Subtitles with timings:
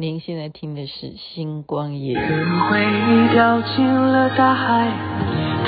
[0.00, 2.16] 您现在听的是《星光夜雨》。
[2.26, 4.88] 可能回忆掉进了大海，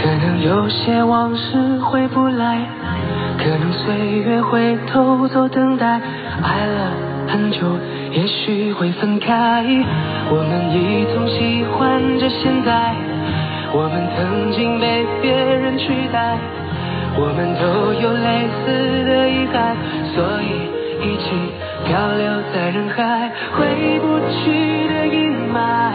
[0.01, 2.67] 可能有些往事回不来，
[3.37, 6.01] 可能岁月会偷走等待，
[6.43, 6.93] 爱了
[7.29, 7.77] 很久，
[8.11, 9.63] 也许会分开。
[10.31, 12.95] 我们一同喜欢着现在，
[13.75, 16.39] 我们曾经被别人取代，
[17.19, 19.77] 我们都有类似的遗憾，
[20.15, 20.82] 所以。
[21.03, 21.25] 一起
[21.85, 22.25] 漂流
[22.55, 23.29] 在人海，
[23.59, 25.91] 回不去的阴霾，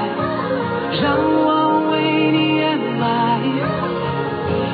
[1.02, 1.96] 让我为
[2.32, 3.40] 你掩埋。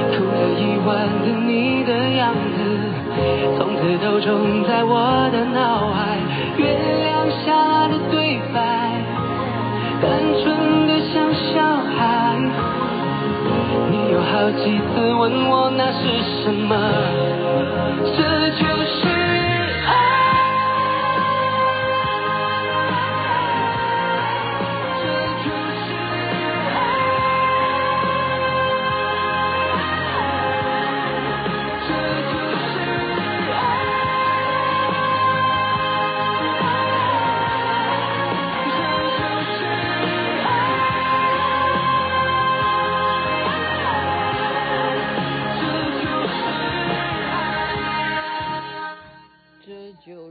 [0.10, 0.90] 哭了一晚
[1.22, 2.60] 的你的样子，
[3.58, 6.18] 从此都种在我的脑海。
[6.58, 6.66] 月
[7.04, 8.58] 亮下的对白，
[10.02, 10.10] 单
[10.42, 11.62] 纯的像小
[11.96, 12.36] 孩。
[13.92, 16.02] 你有好几次问我那是
[16.44, 16.76] 什么，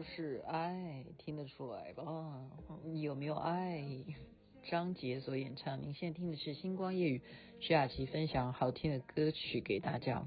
[0.03, 2.05] 是爱，听得出来吧？
[2.95, 3.85] 有没有爱
[4.69, 7.19] 张杰所演唱，您现在听的是《星光夜语》，
[7.61, 10.27] 徐雅琪分享好听的歌曲给大家。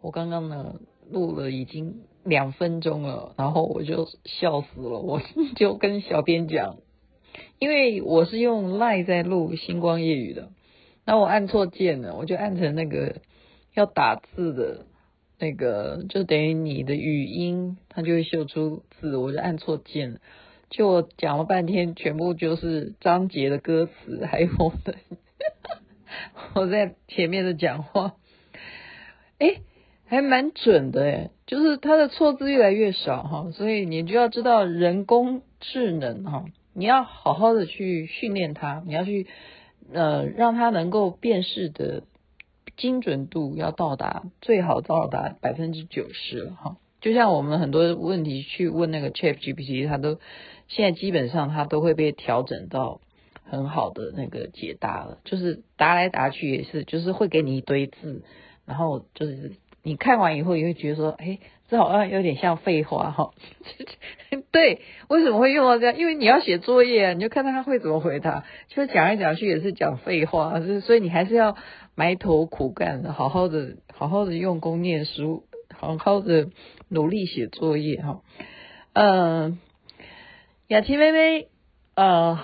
[0.00, 5.20] 我刚刚呢录了已经两分钟了，然后我就笑死了，我
[5.56, 6.78] 就跟小编讲，
[7.58, 10.50] 因为我是用赖在录《星光夜语》的，
[11.04, 13.20] 那我按错键了，我就按成那个
[13.74, 14.86] 要打字的
[15.38, 20.18] 那个，就等于你的语音它就会秀出字，我就按错键了。
[20.68, 24.96] 就我讲了半天，全部就是张杰的歌词，还有我的
[26.54, 28.16] 我在前面的讲话，
[29.38, 29.60] 哎，
[30.06, 36.44] 还蛮准的哎，就是他的错字越来越少哈，所以你就要知道人工智能哈，
[36.74, 39.26] 你要好好的去训练它，你要去
[39.92, 42.02] 呃让它能够辨识的
[42.78, 50.18] 精准度要到达最好到达百分之九十了哈，就像我们很多问题去问那个 ChatGPT，它都。
[50.70, 53.00] 现在基本上它都会被调整到
[53.42, 58.22] 很好的那个解答了，就是答来答去也是，就是会给你一堆字，
[58.66, 59.52] 然后就是
[59.82, 63.30] 你看完以后也会觉得说，哎，这好像有点像废话哈。
[64.52, 65.96] 对，为什么会用到这样？
[65.96, 71.56] 因为你要写作业，你就看他会怎么回答，就讲来讲去也是讲废话，所以你还是要
[71.98, 75.42] 埋头苦干，好好的好好的用功念书，
[75.74, 76.48] 好好的
[76.88, 78.22] 努力写作业哈。
[78.92, 79.58] 嗯。
[80.68, 81.48] 雅琪妹妹，
[81.96, 82.38] 呃，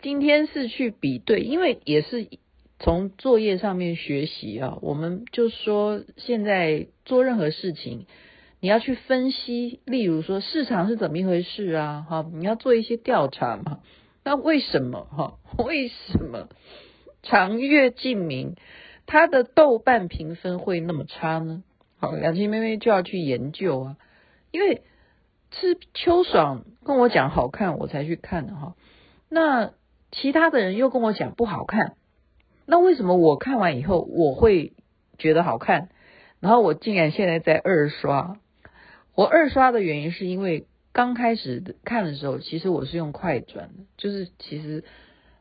[0.00, 2.28] 今天是去比对，因为也是
[2.78, 4.78] 从作业上面学习啊。
[4.80, 8.06] 我们就说，现在做任何事情，
[8.60, 12.06] 你要去分析，例如说市场是怎么一回事啊？
[12.08, 13.80] 哈，你要做一些调查嘛。
[14.22, 15.38] 那为什么哈？
[15.64, 16.48] 为什么
[17.30, 18.56] 长月烬明
[19.06, 21.62] 它的豆瓣评分会那么差呢？
[21.98, 23.96] 好，雅琪妹妹就要去研究啊，
[24.50, 24.82] 因为。
[25.50, 28.76] 是秋爽跟我讲好看，我才去看的哈。
[29.30, 29.72] 那
[30.12, 31.94] 其他的人又跟我讲不好看，
[32.66, 34.74] 那为什么我看完以后我会
[35.16, 35.88] 觉得好看？
[36.38, 38.36] 然后我竟然现在在二刷。
[39.14, 44.84] 我二刷的原因是因为刚开始看的时候，其实我是用快转的，就是其实、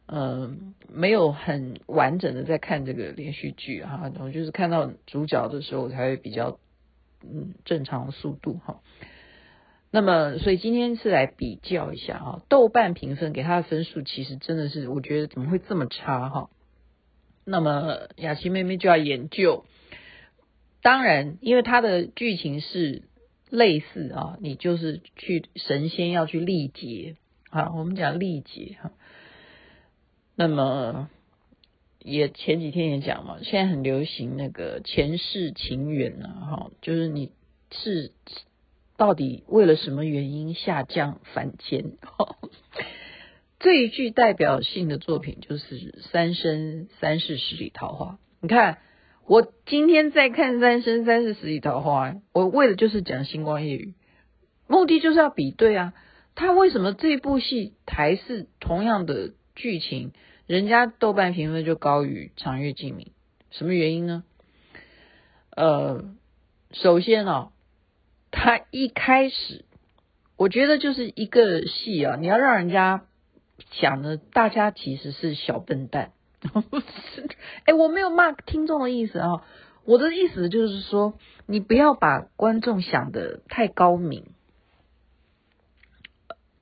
[0.08, 0.56] 呃、
[0.90, 4.12] 没有很完整的在看这个连续剧哈。
[4.20, 6.60] 我就是看到主角的时候才会比较
[7.22, 8.82] 嗯正常速度哈。
[9.90, 16.50] 那么，所以今天是来比较一下哈，豆瓣评分给他的分数，其实真的是我觉得怎么会这么差哈？
[17.46, 19.66] 那么雅琪妹妹就要研究，
[20.82, 23.04] 当然，因为它的剧情是
[23.50, 27.16] 类似啊，你就是去神仙要去历劫
[27.50, 28.92] 啊，我们讲历劫哈。
[30.38, 31.10] 那么
[32.00, 37.34] 也前几天也讲嘛，现在很流行那个前世情缘啊，哈，就是你
[37.72, 38.14] 是。
[39.00, 41.98] 到底为了什么原因下降凡间？
[43.60, 45.80] 最具代表性的作品就是
[46.12, 48.14] 《三生三世十里桃花》。
[48.42, 48.80] 你看，
[49.28, 53.94] 我今天在看《三生三世十里桃花》，我为的就是讲《星光夜语》，
[54.74, 55.94] 目的就是要比对啊。
[56.34, 60.12] 他为什么这部戏台视同样的剧情，
[60.48, 63.06] 人家豆瓣评分就高于《长月烬明》？
[63.52, 64.24] 什么原因呢？
[65.52, 66.04] 呃，
[66.72, 67.52] 首先啊。
[68.30, 69.64] 他一开始，
[70.36, 73.06] 我觉得就是一个戏啊，你要让人家
[73.72, 76.12] 想的大家其实是小笨蛋。
[77.66, 79.44] 哎，我没有骂听众的意思啊，
[79.86, 81.18] 我的意思就是说，
[81.48, 84.26] 你不要把观众想的太高明，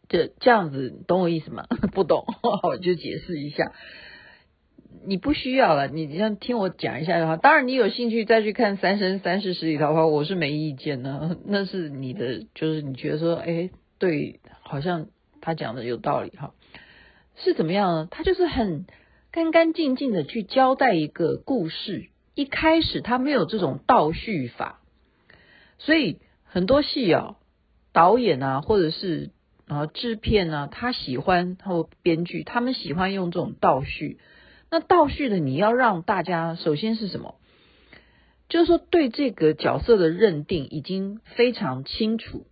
[0.09, 1.65] 这这样子，懂我意思吗？
[1.93, 2.25] 不懂，
[2.63, 3.71] 我就解释一下。
[5.05, 13.69] 你不需要了，你要听我讲一下的话，当然你有兴趣再去看《三生三世十里桃花》，我是没意见的，那是你的，就是你觉得说，哎，
[13.99, 15.07] 对，好像
[15.41, 16.53] 他讲的有道理哈，
[17.35, 18.07] 是怎么样呢？
[18.09, 18.85] 他就是很。
[19.31, 22.05] 干干净净的去交代一个故事，
[22.35, 24.79] 一开始他没有这种倒叙法，
[25.77, 27.35] 所以很多戏啊，
[27.91, 29.31] 导演啊，或者是
[29.67, 34.19] 啊制片啊，他喜欢或编剧，他们喜欢用这种倒叙。
[34.71, 37.35] 那倒叙的你要让大家首先是什么？
[38.49, 42.45] 就是说对这个角色的认定已经非常清楚，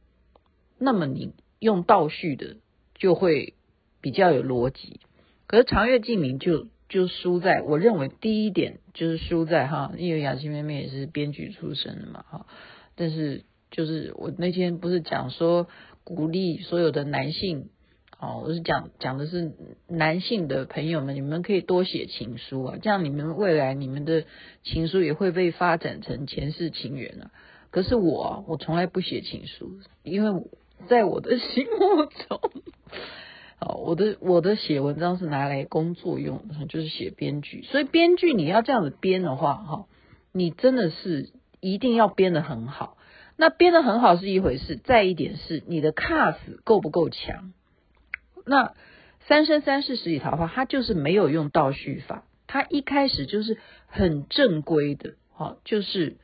[0.77, 2.57] 那么你用倒叙的
[2.95, 3.53] 就会
[4.01, 4.99] 比较有逻辑。
[5.47, 6.67] 可是长月烬明就。
[6.89, 12.45] 就输在，我认为第一点就是输在哈，因为雅琪妹妹也是编剧出身的嘛哈，
[12.93, 15.67] 但是就是我那天不是讲说
[16.03, 17.69] 鼓励所有的男性，
[18.19, 19.53] 哦，我是讲讲的是
[19.87, 24.25] 男性的朋友们，你们可以多写情书啊，这样你们未来你们的
[24.63, 27.31] 情书也会被发展成前世情缘啊。
[27.71, 30.43] 可是我我从来不写情书，因为
[30.87, 32.39] 在我的心目中。
[33.65, 37.63] 哦，我的我的写文章是拿来工作用，就是写编剧。
[37.63, 39.85] 所以编剧你要这样子编的话，哈，
[40.33, 41.29] 你真的是
[41.61, 42.97] 一定要编得很好。
[43.37, 47.53] 那编得很好是一回事，再一点是你的 cast 够不够强。
[48.45, 48.67] 那
[49.27, 53.57] 《三生三世十里桃花》它就是没有用倒叙法，它一开始就是
[53.87, 56.17] 很正规的，哈，就是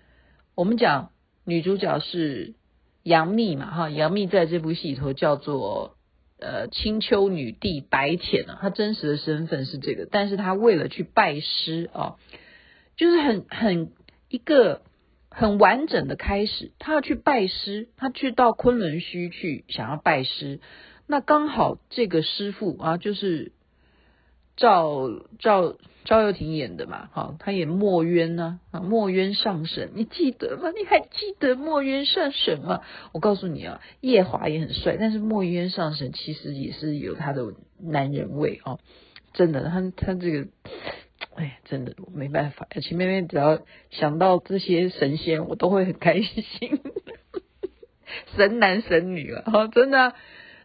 [0.55, 1.11] 我们讲
[1.45, 2.53] 女主角是
[3.03, 5.95] 杨幂嘛，哈，杨幂在这部戏里头叫做。
[6.41, 12.15] 呃，青丘女帝白浅啊，她真实的身份是这个，但是她为了去拜师啊，
[12.95, 13.91] 就是很很
[14.29, 14.81] 一个
[15.39, 20.59] 很完整的开始，他要去拜师，他去到昆仑虚去想要拜师，
[21.07, 23.51] 那刚好这个师傅啊，就是。
[24.61, 25.07] 赵
[25.39, 30.71] 赵赵又廷演的嘛，哈，他演墨渊呢，啊，墨渊上神，你记得吗？
[30.77, 32.81] 你还记得墨渊上神吗？
[33.13, 38.81] 我告诉你啊，夜华也很帅，但是墨渊上神其实也是有他的男人味哦，
[39.31, 40.49] 真的，他他这个，
[41.39, 43.59] 哎，真的没办法，而且妹妹只要
[43.89, 46.81] 想到这些神仙，我都会很开心，
[48.35, 50.13] 神男神女了，哈，真的，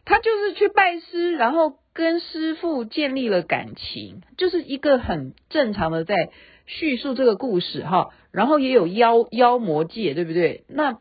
[0.05, 1.79] 他就是去拜师，然后。
[1.97, 6.31] 跟师傅建立了感情，就是一个很正常的在
[6.67, 10.65] 叙述这个故事哈，然后也有妖妖魔界，对不对？
[10.67, 10.99] 那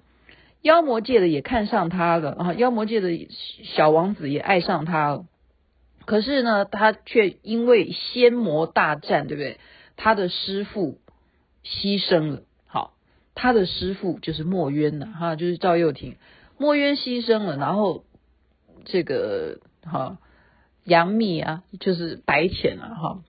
[0.62, 3.10] 妖魔界的也看上他了啊，妖魔界的
[3.64, 5.26] 小王子也爱上他了，
[6.06, 9.58] 可是呢，他却因为仙魔大战，对不对？
[9.96, 10.98] 他的师傅
[11.64, 12.94] 牺牲了，好，
[13.36, 16.16] 他的师傅就是墨渊呐，哈，就是赵又廷，
[16.58, 18.04] 墨渊牺牲了，然后
[18.86, 20.18] 这个哈。
[20.86, 23.24] 杨幂啊，就是白浅啊，哈，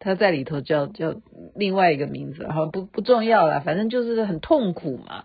[0.00, 1.14] 他在里头叫叫
[1.54, 5.24] 另外一个名字，哈，不不重要了，反正就是很痛苦嘛，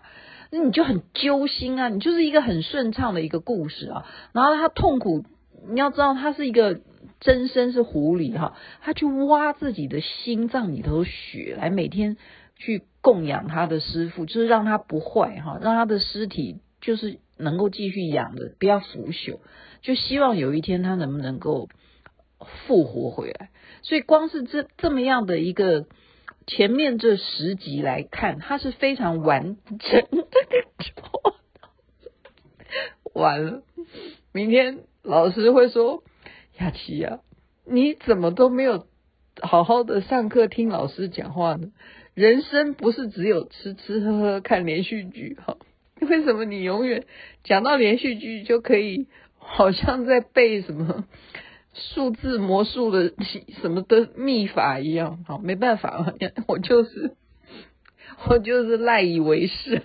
[0.52, 5.24] 那你就很揪心啊，你就是一个很顺畅的一个故事啊，然后他痛苦，
[5.68, 6.80] 你要知道他是一个
[7.20, 12.16] 真身是狐狸哈，他去挖自己的心脏里头血来每天
[12.56, 19.40] 去供养他的师傅，就是让他不坏哈，让他的尸体就是能够继续养的，不要腐朽。
[19.82, 21.68] 就希望有一天他能不能够
[22.66, 23.50] 复活回来，
[23.82, 25.86] 所以光是这这么样的一个
[26.46, 30.26] 前面这十集来看，它是非常完整的。
[33.14, 33.62] 完了，
[34.32, 36.02] 明天老师会说
[36.58, 37.20] ：“雅琪呀，
[37.64, 38.86] 你怎么都没有
[39.40, 41.68] 好好的上课听老师讲话呢？
[42.14, 45.56] 人生不是只有吃吃喝喝看连续剧哈？
[46.00, 47.04] 为什么你永远
[47.44, 49.06] 讲到连续剧就可以？”
[49.48, 51.04] 好像在背什么
[51.72, 53.12] 数字魔术的
[53.62, 56.14] 什么的秘法一样，好，没办法，
[56.48, 57.12] 我就是
[58.26, 59.82] 我就是赖以为生。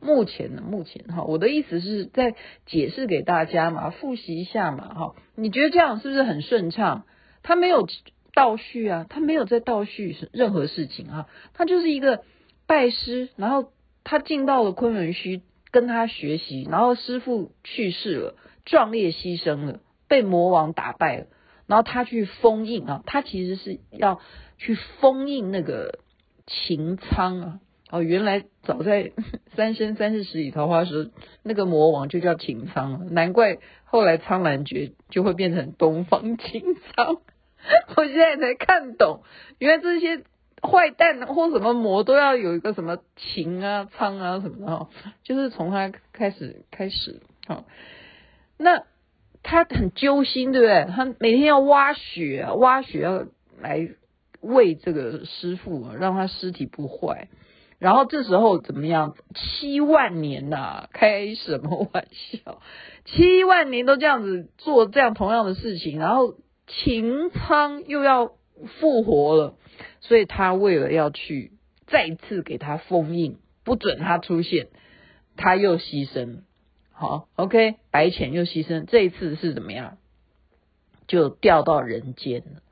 [0.00, 2.34] 目前呢，目前哈，我的意思是在
[2.66, 7.04] 解释给大家嘛，复习一下嘛，哈，你觉得这样是不是很顺畅？
[7.42, 7.86] 他没有
[8.34, 12.22] 倒叙啊，他没有在倒叙任何事情啊，他就是一个
[12.66, 13.70] 拜师，然后
[14.04, 18.34] 他进到了昆仑虚跟他学习，然后师父去世了。
[18.68, 21.26] 壮烈牺牲了，被魔王打败了，
[21.68, 24.20] 然后他去封印啊，他其实是要
[24.58, 26.00] 去封印那个
[26.46, 27.60] 擎苍啊，
[27.90, 29.12] 哦，原来早在
[29.56, 31.10] 三生三世十里桃花时，
[31.42, 37.18] 那个魔王就叫擎苍，难怪后来苍兰诀就会变成东方擎苍。
[37.96, 39.22] 我现在才看懂，
[39.58, 40.22] 原来这些
[40.62, 44.88] 坏蛋或什么魔都要有一个什么擎啊、苍啊什么的哈，
[45.24, 47.20] 就是从他开始开始。
[47.46, 47.64] 好，
[48.56, 48.84] 那
[49.42, 50.86] 他很揪心，对不对？
[50.94, 53.26] 他每天要挖雪，挖雪要
[53.60, 53.88] 来
[54.46, 57.28] 喂这个师傅，让他尸体不坏。
[57.78, 59.14] 然后这时候怎么样？
[59.34, 62.62] 七万年呐、开什么玩笑？
[63.04, 66.36] 七万年都这样子做这样同样的事情，然后
[66.66, 68.32] 擎苍又要
[68.80, 69.54] 复活了，
[70.00, 71.52] 所以他为了要去
[71.86, 74.68] 再次给他封印，不准他出现，
[75.36, 76.38] 他又牺牲。
[76.92, 79.98] 好，OK，白浅又牺牲，这一次是怎么样？
[81.06, 82.62] 就掉到人间了，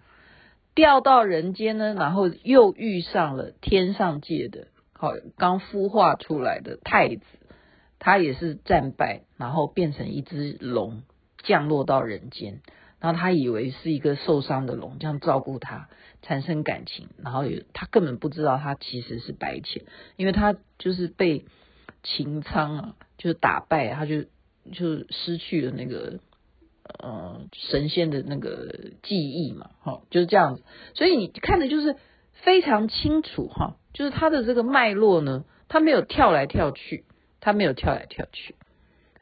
[0.74, 4.68] 掉到人间呢，然后又遇上了天上界的。
[4.92, 7.24] 好，刚孵化出来的太子，
[7.98, 11.02] 他也是战败，然后变成一只龙，
[11.42, 12.60] 降落到人间。
[13.00, 15.90] 然后他以为是一个受伤的龙，这样照顾他，
[16.22, 17.08] 产生感情。
[17.22, 19.84] 然后也他根本不知道他其实是白浅，
[20.16, 21.44] 因为他就是被
[22.02, 24.22] 擎苍啊，就是打败，他就
[24.72, 26.18] 就失去了那个
[26.98, 29.70] 呃神仙的那个记忆嘛。
[29.80, 30.62] 哈，就是这样子。
[30.94, 31.96] 所以你看的就是
[32.32, 33.76] 非常清楚哈。
[33.92, 37.04] 就是他的这个脉络呢，他没有跳来跳去，
[37.38, 38.56] 他没有跳来跳去。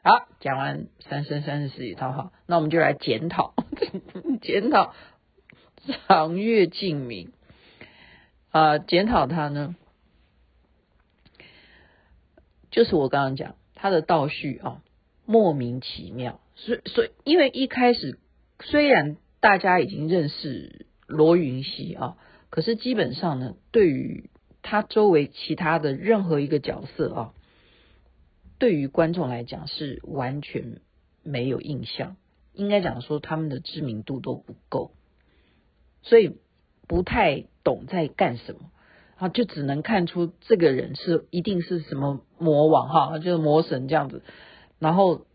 [0.03, 3.53] 好，讲完三生三世十里桃花，那我们就来检讨，
[4.41, 4.93] 检讨
[6.07, 7.31] 长月烬明
[8.49, 9.75] 啊，检讨他呢，
[12.71, 14.81] 就是我刚刚讲他的倒叙啊，
[15.25, 16.39] 莫名其妙。
[16.55, 18.19] 所以，所以，因为一开始
[18.61, 22.17] 虽然大家已经认识罗云熙啊，
[22.49, 24.29] 可是基本上呢，对于
[24.61, 27.33] 他周围其他的任何一个角色啊，
[28.59, 30.79] 对于观众来讲是完全
[31.23, 32.15] 没有印象，
[32.53, 34.91] 应该讲说他们的知名度都不够，
[36.01, 36.37] 所以
[36.87, 38.71] 不太懂在干什么，
[39.17, 44.21] 啊，就只能看出这个人是一定是什么魔王哈，就是魔神这样子，
[44.79, 45.25] 然后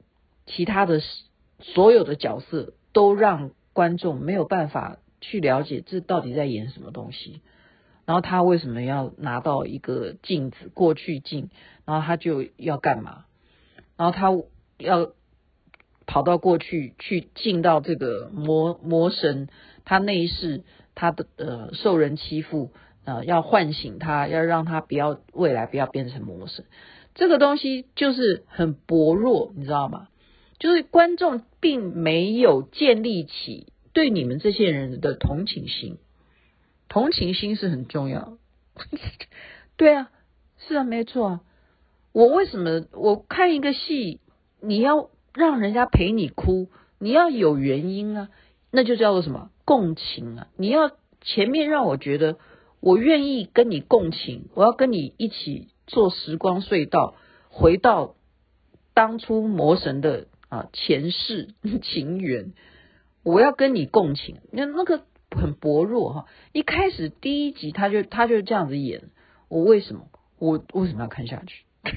[0.49, 1.01] 其他的
[1.61, 7.43] 所有的角色都让观众没有办法去了解这到底在演什么东西。
[8.07, 11.51] 然后他为什么要拿到一个镜子过去镜？
[11.85, 13.27] 然后他就要干嘛？
[13.99, 14.31] 然后他
[14.79, 15.13] 要
[16.07, 19.49] 跑到过去去进到这个魔魔神，
[19.85, 20.65] 他那一世
[20.95, 22.73] 他的呃受人欺负
[23.05, 26.65] 呃要唤醒他，要让他不要未来不要变成魔神。
[27.15, 30.09] 这个东西就是很薄弱，你知道吗？
[30.59, 35.99] 就是观众并没有建立起对你们这些人的同情心。
[36.89, 38.39] 同情心是很重要，
[39.77, 40.11] 对啊，
[40.57, 41.41] 是啊，没错啊。
[42.13, 44.21] 我为什么我看一个戏，
[44.61, 48.31] 你要让人家陪你哭，你要有原因啊，
[48.71, 50.49] 那就叫做什么共情啊。
[50.57, 52.39] 你要前面让我觉得
[52.81, 57.15] 我愿意跟你共情，我要跟你一起坐时光隧道，
[57.51, 58.15] 回到
[58.95, 62.53] 当初魔神的啊前世 情缘，
[63.23, 65.05] 我要跟你共情，那那个。
[65.31, 69.11] 很薄弱哈，一开始第一集他就他就这样子演，
[69.51, 71.67] 我为什么我为什么要看下去？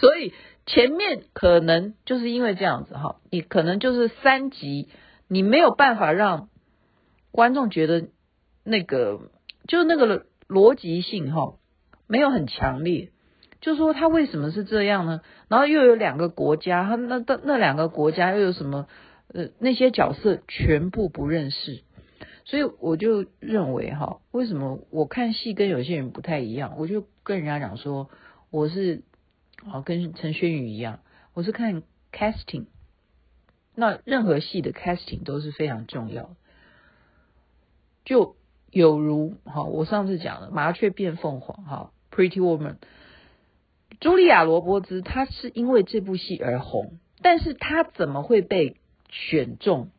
[0.00, 0.32] 所以
[0.64, 4.88] 前面可能就是因为这样子哈，你可能就是三集
[5.28, 6.48] 你没有办法让
[7.32, 8.08] 观众觉得
[8.64, 9.20] 那个
[9.68, 11.58] 就是那个逻辑性哈
[12.06, 13.10] 没有很强烈，
[13.60, 15.22] 就说他为什么是这样呢？
[15.48, 18.86] 然后又有两个国家，他那那那两个国家又有什么
[19.32, 21.82] 呃那些角色全部不认识。
[22.44, 26.74] 所以我就认为哈，为什么我看戏跟有些人不太一样？
[26.78, 28.08] 我就跟人家讲说，
[28.50, 29.02] 我是
[29.68, 31.00] 啊，跟陈轩宇一样，
[31.34, 31.82] 我是看
[32.12, 32.66] casting。
[33.74, 36.36] 那任何戏的 casting 都是非常重要的，
[38.04, 38.36] 就
[38.70, 42.74] 有如哈，我上次讲的《麻雀变凤凰》哈，《Pretty Woman》，
[44.00, 48.76] 茱莉亚·罗伯兹她是因为这部戏而红，但是她怎么会被
[49.10, 49.90] 选中？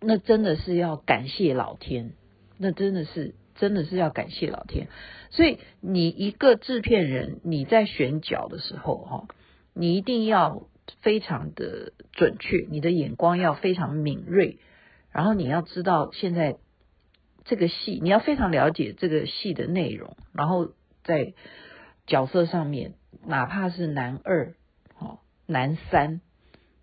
[0.00, 2.14] 那真的是要感谢老天，
[2.58, 4.88] 那真的是真的是要感谢老天。
[5.30, 9.28] 所以你一个制片人，你在选角的时候，哈，
[9.74, 10.66] 你一定要
[11.00, 14.58] 非常的准确，你的眼光要非常敏锐，
[15.12, 16.56] 然后你要知道现在
[17.44, 20.72] 这个戏，你要非常了解这个戏的内容，然后
[21.04, 21.32] 在
[22.06, 22.94] 角色上面，
[23.26, 24.54] 哪怕是男二，
[24.98, 26.20] 哦，男三，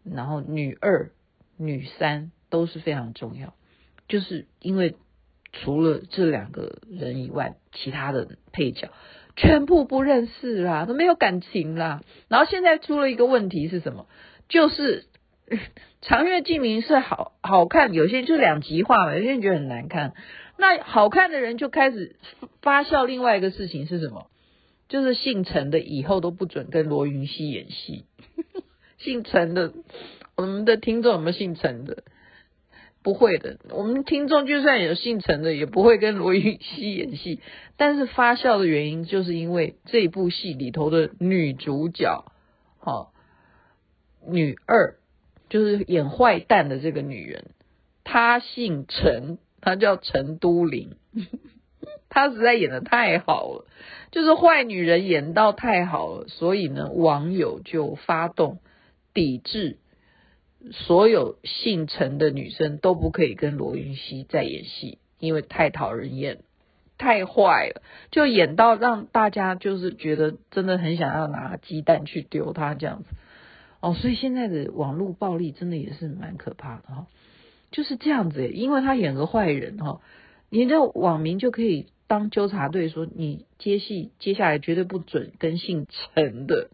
[0.03, 1.11] 然后女二、
[1.57, 2.31] 女三。
[2.51, 3.53] 都是非常重要，
[4.07, 4.95] 就是因为
[5.53, 8.89] 除了这两个人以外，其他的配角
[9.35, 12.01] 全部不认识啦，都没有感情啦。
[12.27, 14.07] 然后现在出了一个问题是什么？
[14.47, 15.05] 就是
[16.01, 20.15] 长月烬明是好好看，有些人就两极化嘛，有些人觉得很难看。
[20.57, 22.15] 那好看的人就开始
[22.63, 23.05] 发酵。
[23.05, 24.25] 另外一个事情是什么？
[24.89, 28.03] 就是姓陈的以后都不准跟罗云熙演戏。
[28.97, 29.73] 姓陈的，
[30.35, 32.03] 我们的听众有没有姓陈的？
[33.01, 37.39] 不会的，我们听众就算有姓陈的，也不会跟罗云熙演戏。
[37.77, 42.25] 但是发酵的原因，就是因为这部戏里头的女主角，
[42.77, 43.13] 好，
[44.27, 44.95] 女二，
[45.47, 47.51] 就是演坏蛋的这个女人，
[48.03, 50.97] 她姓陈，她叫陈都灵，
[52.09, 53.65] 她实在演得太好了，
[54.11, 58.59] 就是坏女人演到太好了，所以呢，网友就发动
[59.13, 59.77] 抵制。
[60.73, 66.39] 所有姓陈的女生都不可以跟罗云熙再演戏，因为太讨人厌，
[66.97, 73.09] 太坏了，就演到让大家就是觉得真的很想要拿鸡蛋去丢她这样子。
[73.79, 77.07] 哦，所以现在的网络暴力真的也是蛮可怕的哈，
[77.71, 80.01] 就是这样子，因为他演个坏人哈，
[80.49, 86.69] 你的网民就可以当纠察队说，你接戏接下来绝对不准跟姓陈的。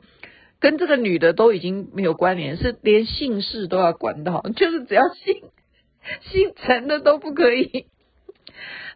[0.61, 5.43] 跟这个女的都已经没有关联，是连姓氏都要管到，就是只要姓
[6.21, 7.87] 姓陈的都不可以。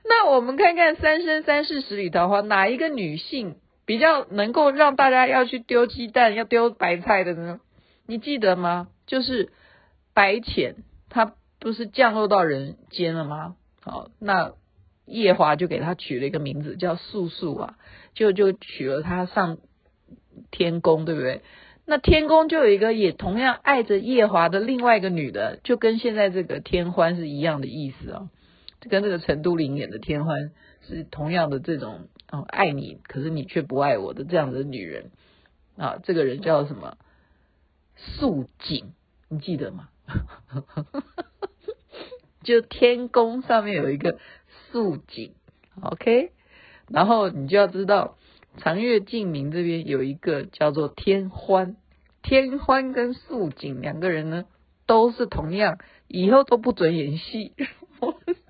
[0.05, 7.59] 那我们看看《三生三世十里桃花》，哪一个女性比较能够让大家要去丢鸡蛋、要丢白菜的呢？
[8.07, 8.87] 你记得吗？
[9.05, 9.49] 就是
[10.13, 10.77] 白浅，
[11.09, 13.57] 她不是降落到人间了吗？
[13.81, 14.53] 好，那
[15.09, 17.77] 夜华就给她取了一个名字叫素素啊，
[18.13, 19.57] 就就娶了她上。
[20.51, 21.41] 天宫对不对？
[21.85, 28.29] 那天宫就有一个也同样爱着夜华的另外一个女的，就跟现在这个天欢是一样的意思啊，
[28.79, 30.51] 就跟这个陈都灵演的天欢
[30.87, 35.11] 是同样的这种哦，爱你，可是你却不爱我的这样的女人
[35.75, 35.99] 啊。
[36.03, 36.95] 这个人叫什么？
[37.97, 38.93] 素锦，
[39.27, 39.89] 你记得吗？
[42.43, 44.19] 就天宫上面有一个
[44.71, 45.33] 素锦
[45.81, 46.31] ，OK，
[46.89, 48.15] 然后你就要知道。
[48.57, 51.77] 长月烬明这边有一个叫做天欢，
[52.23, 54.45] 天欢跟素锦两个人呢，
[54.85, 55.77] 都是同样，
[56.07, 57.53] 以后都不准演戏。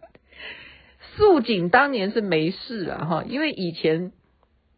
[1.16, 4.14] 素锦当年是没事啊哈，因为以前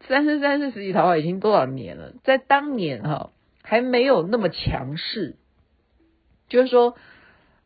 [0.06, 3.30] 三生三世十里桃花已经多少年了，在当年哈
[3.62, 5.36] 还没有那么强势，
[6.48, 6.96] 就是说。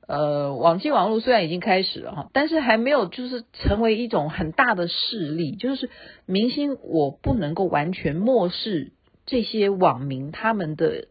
[0.07, 5.57] 呃，网际网络虽然已经开始了哈，但是还没有就是成为一种很大的势力。
[5.57, 5.91] 就是
[6.27, 8.93] 明星，我不能够完全漠视
[9.27, 11.09] 这些网民他们的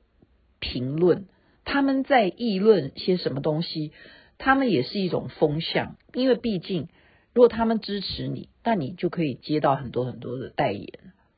[0.59, 1.25] 评论，
[1.65, 3.91] 他们在议论些什么东西，
[4.37, 5.97] 他们也是一种风向。
[6.13, 6.87] 因为毕竟，
[7.33, 10.87] 如果他们支持你，那你就可以接到很多很多的代言，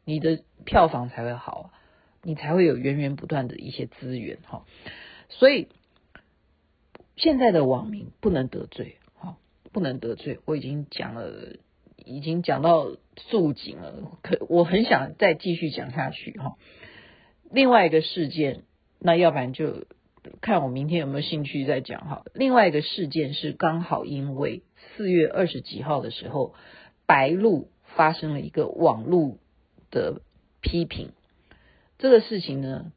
[0.05, 1.71] 你的票房才会好，
[2.21, 4.63] 你才会有源源不断的一些资源哈。
[5.29, 5.69] 所以。
[7.17, 9.37] 现在的网民不能得罪，哈，
[9.73, 10.39] 不能得罪。
[10.45, 11.57] 我已经讲了，
[12.05, 16.57] 已经讲到素锦了，可我很想再继续讲下去，哈。
[17.49, 18.61] 另外一个事件，
[18.99, 19.87] 那要不然就
[20.41, 22.23] 看我明天有没有兴趣再讲，哈。
[22.35, 24.61] 另外一个事件是刚好因为
[24.95, 26.53] 四月二十几号的时候，
[27.07, 29.39] 白鹿发生了一个网络
[29.89, 30.21] 的
[30.61, 31.09] 批评，
[31.97, 32.91] 这个事情呢，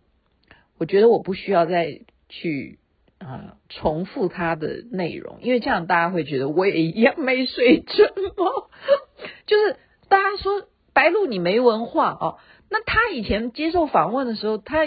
[0.77, 2.79] 我觉得我不需要再去。
[3.21, 8.71] 啊，重复他的内容，因为这样大家会觉得我也一样没水准哦。
[9.47, 9.77] 就是
[10.09, 12.39] 大家说白鹿你没文化哦，
[12.71, 14.79] 那他以前接受访问的时候，他，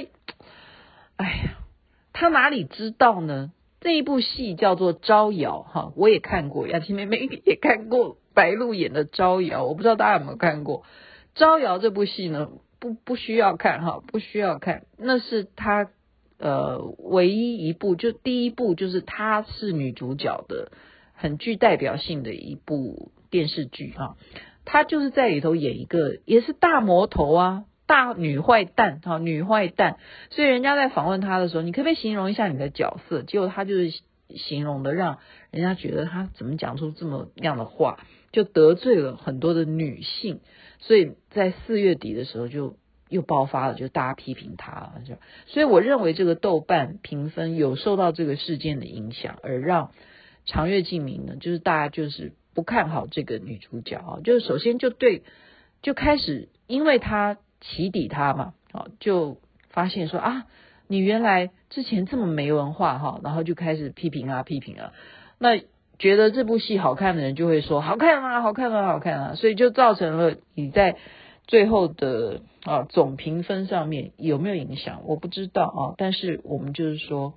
[1.15, 1.57] 哎呀，
[2.11, 3.51] 他哪里知道呢？
[3.79, 10.79] 这一部戏叫做《招摇》哈，我也看过，雅琪妹妹也 看过白鹿演的《招摇》，我不知道大家有没有看过
[11.35, 12.49] 《招摇》这部戏呢？
[12.79, 15.89] 不不需要看哈，不需要看，那是他。
[16.39, 20.71] 呃，唯一一部就第一部就是她是女主角的，
[21.13, 24.17] 很具代表性的一部电视剧啊。
[24.65, 29.97] 她就是在里头演一个也是大魔头啊，大女坏蛋哈，女坏蛋。
[30.31, 33.21] 所以人家在访问她的时候，你可不可以形容一下你的角色？
[33.21, 33.91] 结果她就是
[34.29, 35.19] 形容的，让
[35.51, 37.99] 人家觉得她怎么讲出这么样的话，
[38.31, 40.41] 就得罪了很多的女性。
[40.79, 42.75] 所以在四月底的时候就。
[43.13, 45.13] 又爆发了，就大家批评他，就
[45.45, 49.91] 所以我认为这个豆瓣评分有受到这个事件的影响，而让
[50.47, 55.21] 长月烬明呢，就是大家就是不看好这个女主角啊，就是首先就对
[55.83, 59.37] 就开始因为他起底他嘛，啊，就
[59.69, 60.47] 发现说啊，
[60.87, 64.91] 你原来之前这么没文化哈，然后就开始批评啊批评啊，
[65.37, 65.61] 那
[65.99, 70.97] 觉得这部戏好看的人就会说好看啊好看啊好看啊，所以就造成了你在。
[71.47, 75.01] 最后的啊总评分上面有没有影响？
[75.05, 77.33] 我不知道啊，但是我们就是说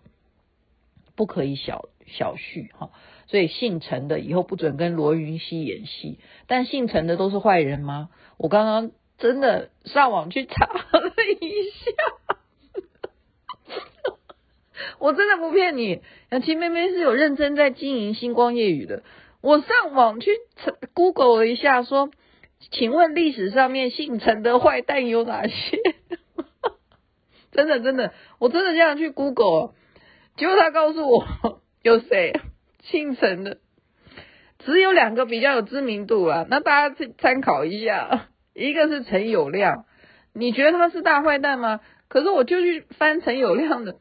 [1.15, 2.91] 不可以小小觑哈。
[3.29, 8.09] 所以姓陈的以后不准跟罗云熙演戏，但姓陈的都是坏人吗？
[8.37, 11.91] 我刚刚真的上网去查了一下，
[15.01, 19.03] 我真的不骗你，杨琪妹妹是有认真在经营星光夜雨的。
[19.41, 20.31] 我上网去
[20.95, 22.11] Google 了一下，说，
[22.71, 25.79] 请问历史上面姓陈的坏蛋有哪些？
[27.53, 29.75] 真的真的，我真的这样去 Google，
[30.37, 32.39] 结果他告诉我 有谁？
[32.83, 33.59] 姓陈的
[34.59, 39.85] 只有两个比较有知名度啊，那大家去参考一下，一个是陈友谅，
[40.33, 41.81] 你觉得他是大坏蛋吗？
[42.09, 43.97] 可是我就去翻陈友谅的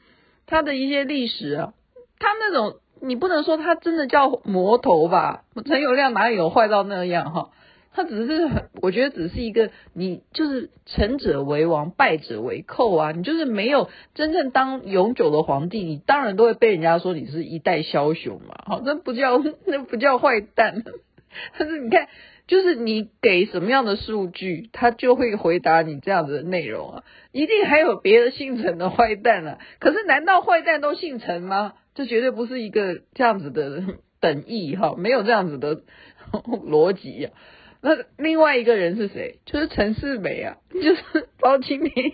[0.46, 1.74] 他的一些历史啊，
[2.20, 5.44] 他那种你不能说他真的叫魔头吧？
[5.66, 7.50] 陈友谅哪里有坏到那样哈？
[7.96, 13.12] 他只是很，我觉得只是一个，你就是成者为王，败者为寇啊！
[13.14, 18.56] 你就是没有真正当永久的皇帝，你当然都会被人家说你是一代枭雄嘛。
[18.66, 20.84] 好，那不叫 那不叫坏蛋，
[21.58, 22.10] 但是你看，
[22.48, 27.04] 就是你给什么样的数据，他就会回答你这样子的内容啊。
[27.32, 29.60] 一定还有别的姓陈的坏蛋啊。
[29.80, 31.74] 可是难道坏蛋都姓陈吗？
[31.94, 33.82] 这绝对不是一个这样子的
[34.20, 35.82] 等义哈，没有这样子的
[36.34, 37.30] 逻辑呀。
[37.88, 39.38] 那另外一个人是谁？
[39.46, 42.12] 就是陈世美啊， 就是包青天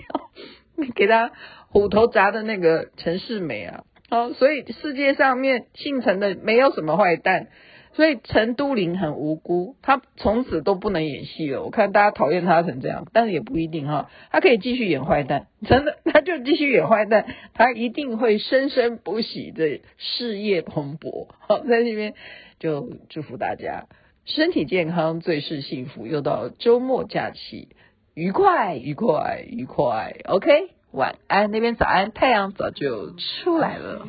[0.96, 1.32] 给他
[1.70, 3.86] 虎头铡的那个陈世美啊。
[4.10, 7.48] 哦，所以世界上面姓陈的没有什么坏蛋，
[7.94, 11.64] 所以陈都灵很无辜，他从此都不能演戏了。
[11.64, 21.30] 我看大家讨厌他成这样，但是也不一定哈，他可以继续演坏蛋，真的他就继续演坏蛋，他一定会生生不息的事业蓬勃。
[21.48, 22.14] 好，在这边
[22.60, 23.86] 就祝福大家。
[24.26, 27.70] 身体健康最是幸福，又到周末假期，
[28.14, 34.06] 愉快愉快愉快，OK，晚安，那边早安，太阳早就出来了。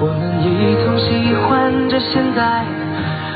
[0.00, 2.64] 我们一同喜欢着现在，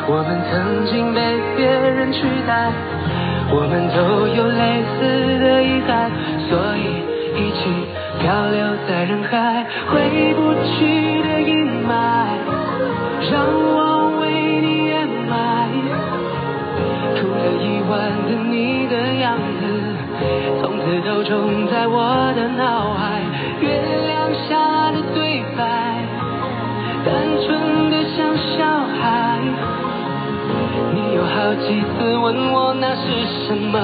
[0.09, 1.20] 我们曾经被
[1.57, 2.72] 别人取代，
[3.53, 6.11] 我们都有类似的遗憾，
[6.48, 7.05] 所以
[7.37, 7.61] 一起
[8.18, 11.53] 漂流在人海，回不去的阴
[11.87, 11.92] 霾，
[13.31, 13.44] 让
[13.77, 13.91] 我
[17.23, 19.63] 哭了一晚的你的样子，
[20.61, 23.23] 从此都种在我的脑海。
[23.61, 23.69] 月
[24.09, 25.63] 亮下的对白，
[27.07, 27.15] 单
[27.47, 28.67] 纯的像小
[28.99, 29.39] 孩。
[30.95, 33.03] 你有好几次问我那是
[33.47, 33.79] 什么。